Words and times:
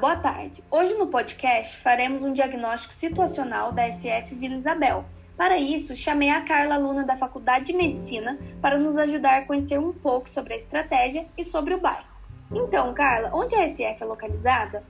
boa 0.00 0.16
tarde. 0.16 0.64
Hoje 0.70 0.94
no 0.94 1.08
podcast 1.08 1.76
faremos 1.82 2.22
um 2.22 2.32
diagnóstico 2.32 2.94
situacional 2.94 3.70
da 3.70 3.86
SF 3.92 4.34
Vila 4.34 4.54
Isabel. 4.54 5.04
Para 5.36 5.58
isso, 5.58 5.94
chamei 5.94 6.30
a 6.30 6.40
Carla, 6.40 6.76
aluna 6.76 7.04
da 7.04 7.18
Faculdade 7.18 7.66
de 7.66 7.74
Medicina, 7.74 8.38
para 8.62 8.78
nos 8.78 8.96
ajudar 8.96 9.36
a 9.36 9.44
conhecer 9.44 9.78
um 9.78 9.92
pouco 9.92 10.30
sobre 10.30 10.54
a 10.54 10.56
estratégia 10.56 11.26
e 11.36 11.44
sobre 11.44 11.74
o 11.74 11.80
bairro. 11.80 12.06
Então, 12.50 12.94
Carla, 12.94 13.30
onde 13.34 13.54
a 13.54 13.68
SF 13.68 14.02
é 14.02 14.04
localizada? 14.06 14.82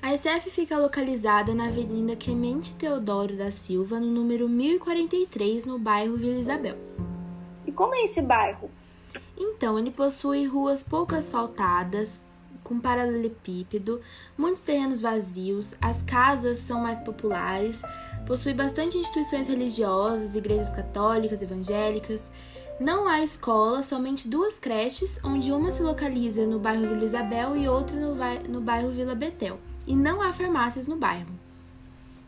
A 0.00 0.16
SF 0.16 0.48
fica 0.48 0.78
localizada 0.78 1.52
na 1.52 1.66
Avenida 1.66 2.14
Clemente 2.14 2.72
Teodoro 2.76 3.34
da 3.34 3.50
Silva, 3.50 3.98
no 3.98 4.06
número 4.06 4.48
1043, 4.48 5.66
no 5.66 5.76
bairro 5.76 6.16
Vila 6.16 6.38
Isabel. 6.38 6.76
E 7.66 7.72
como 7.72 7.96
é 7.96 8.04
esse 8.04 8.22
bairro? 8.22 8.70
Então, 9.36 9.76
ele 9.76 9.90
possui 9.90 10.46
ruas 10.46 10.84
pouco 10.84 11.16
asfaltadas, 11.16 12.20
com 12.66 12.80
paralelepípedo, 12.80 14.00
muitos 14.36 14.60
terrenos 14.60 15.00
vazios, 15.00 15.74
as 15.80 16.02
casas 16.02 16.58
são 16.58 16.80
mais 16.80 16.98
populares, 16.98 17.80
possui 18.26 18.52
bastante 18.52 18.98
instituições 18.98 19.48
religiosas, 19.48 20.34
igrejas 20.34 20.70
católicas, 20.70 21.42
evangélicas. 21.42 22.30
Não 22.80 23.06
há 23.06 23.22
escola, 23.22 23.82
somente 23.82 24.28
duas 24.28 24.58
creches, 24.58 25.18
onde 25.24 25.52
uma 25.52 25.70
se 25.70 25.80
localiza 25.80 26.44
no 26.44 26.58
bairro 26.58 26.88
Vila 26.88 27.04
Isabel 27.04 27.56
e 27.56 27.68
outra 27.68 27.96
no, 27.96 28.16
no 28.48 28.60
bairro 28.60 28.90
Vila 28.90 29.14
Betel. 29.14 29.58
E 29.86 29.94
não 29.94 30.20
há 30.20 30.32
farmácias 30.32 30.88
no 30.88 30.96
bairro. 30.96 31.30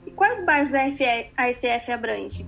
E 0.06 0.11
quais 0.12 0.42
bairros 0.45 0.73
a 0.73 1.52
SF 1.52 1.92
abrange? 1.92 2.47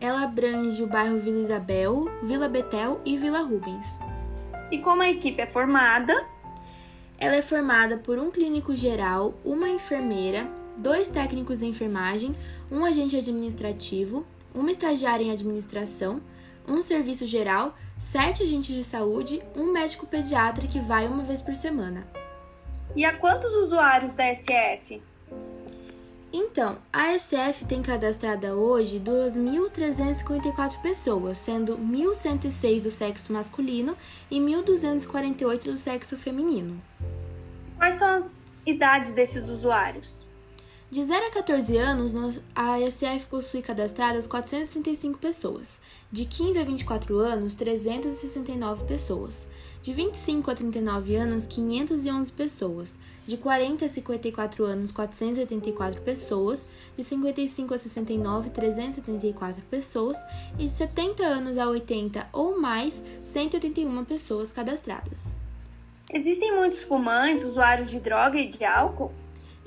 Ela 0.00 0.24
abrange 0.24 0.82
o 0.82 0.86
bairro 0.86 1.20
Vila 1.20 1.38
Isabel, 1.38 2.06
Vila 2.24 2.48
Betel 2.48 3.00
e 3.04 3.16
Vila 3.16 3.40
Rubens. 3.40 3.98
E 4.70 4.78
como 4.78 5.02
a 5.02 5.08
equipe 5.08 5.40
é 5.40 5.46
formada? 5.46 6.26
Ela 7.18 7.36
é 7.36 7.42
formada 7.42 7.98
por 7.98 8.16
um 8.16 8.30
clínico 8.30 8.76
geral, 8.76 9.34
uma 9.44 9.68
enfermeira, 9.68 10.48
dois 10.76 11.10
técnicos 11.10 11.62
em 11.62 11.70
enfermagem, 11.70 12.32
um 12.70 12.84
agente 12.84 13.16
administrativo, 13.16 14.24
uma 14.54 14.70
estagiária 14.70 15.24
em 15.24 15.32
administração, 15.32 16.20
um 16.66 16.80
serviço 16.80 17.26
geral, 17.26 17.74
sete 17.98 18.44
agentes 18.44 18.74
de 18.74 18.84
saúde, 18.84 19.42
um 19.56 19.72
médico 19.72 20.06
pediatra 20.06 20.68
que 20.68 20.78
vai 20.78 21.08
uma 21.08 21.24
vez 21.24 21.40
por 21.40 21.56
semana. 21.56 22.06
E 22.94 23.04
a 23.04 23.16
quantos 23.16 23.52
usuários 23.52 24.12
da 24.14 24.32
SF? 24.32 25.02
Então, 26.32 26.76
a 26.92 27.18
SF 27.18 27.64
tem 27.64 27.80
cadastrada 27.80 28.54
hoje 28.54 29.00
2.354 29.00 30.80
pessoas, 30.82 31.38
sendo 31.38 31.78
1.106 31.78 32.82
do 32.82 32.90
sexo 32.90 33.32
masculino 33.32 33.96
e 34.30 34.38
1.248 34.38 35.64
do 35.64 35.76
sexo 35.76 36.18
feminino. 36.18 36.80
Quais 37.78 37.94
são 37.94 38.08
as 38.08 38.24
idades 38.66 39.12
desses 39.12 39.48
usuários? 39.48 40.26
De 40.90 41.04
0 41.04 41.26
a 41.26 41.30
14 41.30 41.76
anos, 41.76 42.12
a 42.52 42.80
SF 42.80 43.26
possui 43.26 43.62
cadastradas 43.62 44.26
435 44.26 45.18
pessoas. 45.18 45.80
De 46.10 46.24
15 46.24 46.58
a 46.58 46.64
24 46.64 47.18
anos, 47.18 47.54
369 47.54 48.84
pessoas. 48.84 49.46
De 49.80 49.94
25 49.94 50.50
a 50.50 50.54
39 50.54 51.14
anos, 51.14 51.46
511 51.46 52.32
pessoas. 52.32 52.98
De 53.26 53.36
40 53.36 53.84
a 53.84 53.88
54 53.88 54.64
anos, 54.64 54.90
484 54.90 56.00
pessoas. 56.00 56.66
De 56.96 57.04
55 57.04 57.74
a 57.74 57.78
69, 57.78 58.50
374 58.50 59.62
pessoas. 59.70 60.16
E 60.58 60.64
de 60.64 60.70
70 60.70 61.22
anos 61.22 61.58
a 61.58 61.68
80 61.68 62.26
ou 62.32 62.60
mais, 62.60 63.04
181 63.22 64.04
pessoas 64.04 64.50
cadastradas. 64.50 65.47
Existem 66.12 66.54
muitos 66.54 66.84
fumantes, 66.84 67.44
usuários 67.44 67.90
de 67.90 68.00
droga 68.00 68.38
e 68.38 68.48
de 68.48 68.64
álcool? 68.64 69.12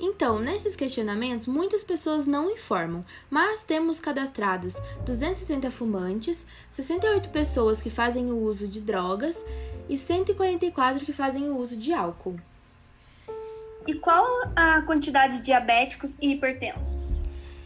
Então, 0.00 0.40
nesses 0.40 0.74
questionamentos, 0.74 1.46
muitas 1.46 1.84
pessoas 1.84 2.26
não 2.26 2.50
informam, 2.50 3.04
mas 3.30 3.62
temos 3.62 4.00
cadastrados 4.00 4.74
270 5.06 5.70
fumantes, 5.70 6.44
68 6.72 7.28
pessoas 7.28 7.80
que 7.80 7.90
fazem 7.90 8.32
o 8.32 8.38
uso 8.38 8.66
de 8.66 8.80
drogas 8.80 9.44
e 9.88 9.96
144 9.96 11.06
que 11.06 11.12
fazem 11.12 11.48
o 11.48 11.56
uso 11.56 11.76
de 11.76 11.92
álcool. 11.92 12.36
E 13.86 13.94
qual 13.94 14.26
a 14.56 14.82
quantidade 14.82 15.36
de 15.36 15.44
diabéticos 15.44 16.14
e 16.20 16.32
hipertensos? 16.32 17.12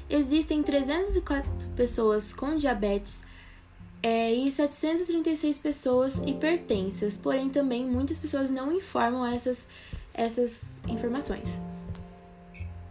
Existem 0.09 0.62
304 0.62 1.69
pessoas 1.75 2.34
com 2.34 2.55
diabetes 2.56 3.25
é, 4.03 4.33
e 4.33 4.51
736 4.51 5.59
pessoas 5.59 6.17
hipertensas, 6.19 7.17
porém 7.17 7.49
também 7.49 7.84
muitas 7.84 8.19
pessoas 8.19 8.51
não 8.51 8.73
informam 8.73 9.27
essas, 9.27 9.67
essas 10.15 10.61
informações. 10.89 11.61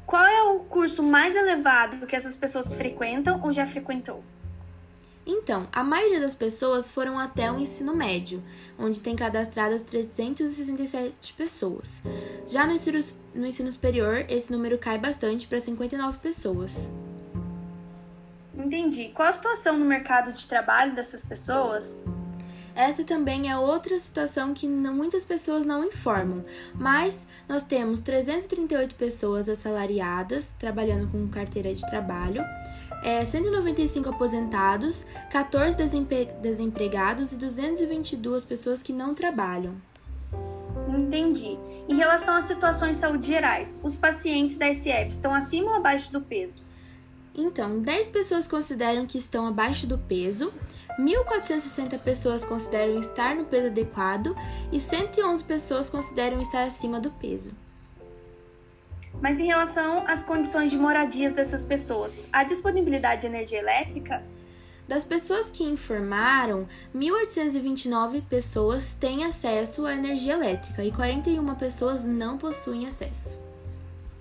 Qual 0.06 0.24
é 0.24 0.44
o 0.44 0.60
curso 0.60 1.02
mais 1.02 1.36
elevado 1.36 2.06
que 2.06 2.16
essas 2.16 2.36
pessoas 2.36 2.74
frequentam 2.74 3.42
ou 3.44 3.52
já 3.52 3.66
frequentou? 3.66 4.24
Então, 5.26 5.68
a 5.72 5.84
maioria 5.84 6.20
das 6.20 6.36
pessoas 6.36 6.92
foram 6.92 7.18
até 7.18 7.52
o 7.52 7.58
ensino 7.58 7.96
médio, 7.96 8.44
onde 8.78 9.02
tem 9.02 9.16
cadastradas 9.16 9.82
367 9.82 11.34
pessoas. 11.34 12.00
Já 12.48 12.68
no 12.68 12.74
ensino, 12.74 13.00
no 13.34 13.48
ensino 13.48 13.72
superior, 13.72 14.26
esse 14.30 14.52
número 14.52 14.78
cai 14.78 15.00
bastante 15.00 15.48
para 15.48 15.60
59 15.60 16.20
pessoas. 16.20 16.92
Entendi. 18.66 19.12
Qual 19.14 19.28
a 19.28 19.32
situação 19.32 19.78
no 19.78 19.86
mercado 19.86 20.34
de 20.34 20.48
trabalho 20.48 20.96
dessas 20.96 21.24
pessoas? 21.24 21.86
Essa 22.74 23.04
também 23.04 23.50
é 23.50 23.56
outra 23.56 23.98
situação 24.00 24.56
que 24.56 24.68
não, 24.68 24.94
muitas 24.94 25.24
pessoas 25.24 25.68
não 25.68 25.84
informam, 25.84 26.44
mas 26.74 27.26
nós 27.48 27.64
temos 27.64 28.02
338 28.02 28.96
pessoas 28.96 29.48
assalariadas 29.48 30.52
trabalhando 30.58 31.08
com 31.12 31.28
carteira 31.30 31.74
de 31.76 31.82
trabalho, 31.88 32.44
é, 33.04 33.24
195 33.24 34.10
aposentados, 34.10 35.06
14 35.32 35.78
desempre 35.78 36.26
desempregados 36.42 37.32
e 37.32 37.38
222 37.38 38.44
pessoas 38.44 38.82
que 38.82 38.92
não 38.92 39.14
trabalham. 39.14 39.76
Entendi. 40.90 41.58
Em 41.88 41.96
relação 41.96 42.36
às 42.36 42.46
situações 42.46 42.96
de 42.96 43.02
saúde 43.02 43.28
gerais, 43.28 43.80
os 43.84 43.96
pacientes 43.96 44.58
da 44.58 44.74
SF 44.74 45.12
estão 45.12 45.34
acima 45.36 45.70
ou 45.70 45.78
abaixo 45.78 46.12
do 46.12 46.20
peso? 46.20 46.65
Então, 47.38 47.80
10 47.80 48.08
pessoas 48.08 48.48
consideram 48.48 49.06
que 49.06 49.18
estão 49.18 49.46
abaixo 49.46 49.86
do 49.86 49.98
peso, 49.98 50.54
1.460 50.98 52.00
pessoas 52.00 52.46
consideram 52.46 52.98
estar 52.98 53.36
no 53.36 53.44
peso 53.44 53.68
adequado 53.68 54.36
e 54.72 54.80
111 54.80 55.44
pessoas 55.44 55.90
consideram 55.90 56.40
estar 56.40 56.64
acima 56.64 57.00
do 57.00 57.12
peso. 57.12 57.52
Mas 59.22 59.40
em 59.40 59.48
relação 59.48 60.06
às 60.08 60.24
condições 60.24 60.72
de 60.72 60.78
moradias 60.78 61.34
dessas 61.34 61.66
pessoas, 61.66 62.14
há 62.32 62.44
disponibilidade 62.44 63.22
de 63.22 63.28
energia 63.28 63.60
elétrica? 63.60 64.24
Das 64.88 65.04
pessoas 65.04 65.50
que 65.50 65.64
informaram, 65.64 66.68
1.829 66.96 68.22
pessoas 68.30 68.94
têm 68.94 69.26
acesso 69.26 69.86
à 69.86 69.96
energia 69.96 70.34
elétrica 70.34 70.84
e 70.84 70.92
41 70.92 71.56
pessoas 71.56 72.06
não 72.06 72.38
possuem 72.38 72.86
acesso. 72.86 73.38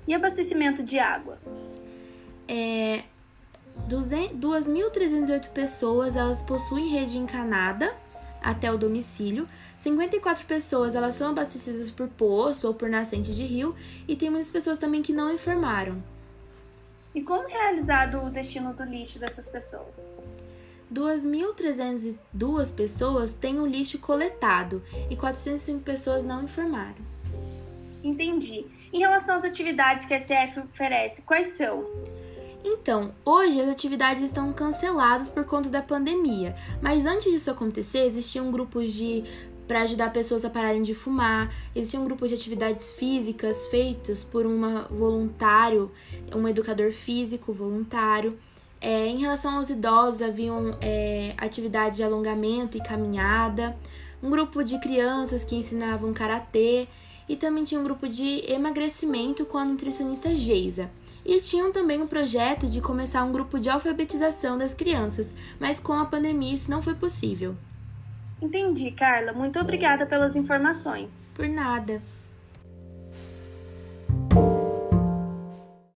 E 0.09 0.15
abastecimento 0.15 0.83
de 0.83 0.99
água? 0.99 1.39
É, 2.47 3.05
2.308 3.89 5.49
pessoas 5.49 6.17
elas 6.17 6.43
possuem 6.43 6.89
rede 6.89 7.19
encanada 7.19 7.95
até 8.43 8.71
o 8.71 8.77
domicílio, 8.77 9.49
54 9.79 10.45
pessoas 10.45 10.95
elas 10.95 11.15
são 11.15 11.31
abastecidas 11.31 11.91
por 11.91 12.09
poço 12.09 12.69
ou 12.69 12.75
por 12.75 12.91
nascente 12.91 13.35
de 13.35 13.43
rio 13.43 13.75
e 14.07 14.15
tem 14.15 14.29
muitas 14.29 14.51
pessoas 14.51 14.77
também 14.77 15.01
que 15.01 15.13
não 15.13 15.33
informaram. 15.33 16.03
E 17.15 17.23
como 17.23 17.49
é 17.49 17.53
realizado 17.53 18.23
o 18.23 18.31
destino 18.31 18.75
do 18.75 18.85
lixo 18.85 19.19
dessas 19.19 19.49
pessoas? 19.49 20.15
2.302 20.93 22.75
pessoas 22.75 23.33
têm 23.33 23.59
o 23.59 23.67
lixo 23.67 23.99
coletado 23.99 24.83
e 25.09 25.17
405 25.17 25.83
pessoas 25.83 26.25
não 26.25 26.43
informaram. 26.43 27.15
Entendi. 28.03 28.67
Em 28.93 28.99
relação 28.99 29.37
às 29.37 29.45
atividades 29.45 30.05
que 30.05 30.13
a 30.13 30.21
SF 30.21 30.61
oferece, 30.61 31.23
quais 31.23 31.57
são? 31.57 31.85
Então, 32.67 33.13
hoje 33.27 33.61
as 33.61 33.69
atividades 33.69 34.23
estão 34.23 34.51
canceladas 34.51 35.29
por 35.29 35.45
conta 35.45 35.69
da 35.69 35.83
pandemia, 35.83 36.57
mas 36.81 37.05
antes 37.05 37.31
disso 37.31 37.51
acontecer, 37.51 38.07
existiam 38.07 38.51
grupos 38.51 38.91
de 38.91 39.23
para 39.69 39.83
ajudar 39.83 40.13
pessoas 40.13 40.45
a 40.45 40.51
pararem 40.51 40.83
de 40.83 40.95
fumar. 40.95 41.55
Existiam 41.75 42.05
grupos 42.05 42.29
de 42.29 42.35
atividades 42.35 42.91
físicas 42.93 43.67
feitos 43.67 44.23
por 44.23 44.47
um 44.47 44.61
voluntário, 44.91 45.91
um 46.35 46.47
educador 46.49 46.93
físico 46.93 47.53
voluntário. 47.53 48.39
É, 48.81 49.07
em 49.07 49.19
relação 49.19 49.57
aos 49.57 49.71
idosos, 49.71 50.21
haviam 50.21 50.77
é, 50.81 51.35
atividades 51.39 51.97
de 51.97 52.03
alongamento 52.03 52.77
e 52.77 52.83
caminhada. 52.83 53.77
Um 54.23 54.31
grupo 54.31 54.63
de 54.63 54.79
crianças 54.79 55.45
que 55.45 55.57
ensinavam 55.57 56.13
karatê. 56.13 56.87
E 57.27 57.37
também 57.37 57.65
tinha 57.65 57.81
um 57.81 57.85
grupo 57.85 58.07
de 58.07 58.45
emagrecimento 58.53 59.47
com 59.47 59.57
a 59.57 59.65
nutricionista 59.65 60.35
Geisa. 60.35 60.91
E 61.25 61.41
tinham 61.41 61.73
também 61.73 62.01
o 62.01 62.05
um 62.05 62.07
projeto 62.07 62.69
de 62.69 62.81
começar 62.81 63.25
um 63.25 63.33
grupo 63.33 63.59
de 63.59 63.71
alfabetização 63.71 64.59
das 64.59 64.75
crianças, 64.75 65.35
mas 65.59 65.81
com 65.81 65.95
a 65.95 66.05
pandemia 66.05 66.55
isso 66.55 66.71
não 66.71 66.83
foi 66.83 66.95
possível. 66.95 67.57
Entendi, 68.43 68.91
Carla. 68.91 69.33
Muito 69.33 69.59
obrigada 69.59 70.05
pelas 70.05 70.37
informações. 70.37 71.09
Por 71.35 71.49
nada. 71.49 72.03